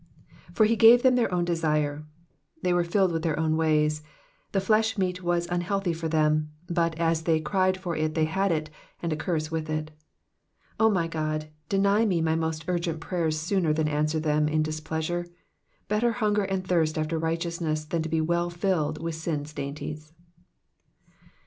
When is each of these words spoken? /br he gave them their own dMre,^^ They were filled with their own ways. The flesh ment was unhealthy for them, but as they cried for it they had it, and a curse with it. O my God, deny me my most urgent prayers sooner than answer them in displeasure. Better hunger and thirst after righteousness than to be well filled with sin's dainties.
/br 0.53 0.63
he 0.65 0.75
gave 0.75 1.03
them 1.03 1.13
their 1.13 1.31
own 1.31 1.45
dMre,^^ 1.45 2.05
They 2.63 2.73
were 2.73 2.83
filled 2.83 3.11
with 3.11 3.21
their 3.21 3.39
own 3.39 3.55
ways. 3.55 4.01
The 4.51 4.59
flesh 4.59 4.97
ment 4.97 5.21
was 5.21 5.45
unhealthy 5.45 5.93
for 5.93 6.07
them, 6.07 6.49
but 6.67 6.97
as 6.97 7.21
they 7.21 7.39
cried 7.39 7.77
for 7.77 7.95
it 7.95 8.15
they 8.15 8.25
had 8.25 8.51
it, 8.51 8.71
and 9.03 9.13
a 9.13 9.15
curse 9.15 9.51
with 9.51 9.69
it. 9.69 9.91
O 10.79 10.89
my 10.89 11.07
God, 11.07 11.49
deny 11.69 12.03
me 12.03 12.19
my 12.19 12.33
most 12.33 12.65
urgent 12.67 12.99
prayers 12.99 13.39
sooner 13.39 13.73
than 13.73 13.87
answer 13.87 14.19
them 14.19 14.47
in 14.49 14.63
displeasure. 14.63 15.27
Better 15.87 16.13
hunger 16.13 16.45
and 16.45 16.65
thirst 16.65 16.97
after 16.97 17.19
righteousness 17.19 17.85
than 17.85 18.01
to 18.01 18.09
be 18.09 18.21
well 18.21 18.49
filled 18.49 19.03
with 19.03 19.13
sin's 19.13 19.53
dainties. 19.53 20.13